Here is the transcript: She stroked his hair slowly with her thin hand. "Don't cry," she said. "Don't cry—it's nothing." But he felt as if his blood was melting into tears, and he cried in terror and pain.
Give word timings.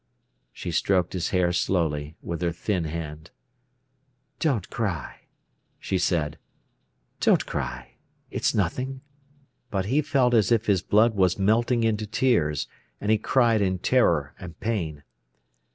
She 0.51 0.71
stroked 0.71 1.13
his 1.13 1.29
hair 1.29 1.53
slowly 1.53 2.15
with 2.23 2.41
her 2.41 2.51
thin 2.51 2.85
hand. 2.85 3.29
"Don't 4.39 4.67
cry," 4.71 5.27
she 5.79 5.99
said. 5.99 6.39
"Don't 7.19 7.45
cry—it's 7.45 8.55
nothing." 8.55 9.01
But 9.69 9.85
he 9.85 10.01
felt 10.01 10.33
as 10.33 10.51
if 10.51 10.65
his 10.65 10.81
blood 10.81 11.13
was 11.13 11.37
melting 11.37 11.83
into 11.83 12.07
tears, 12.07 12.67
and 12.99 13.11
he 13.11 13.19
cried 13.19 13.61
in 13.61 13.77
terror 13.77 14.33
and 14.39 14.59
pain. 14.59 15.03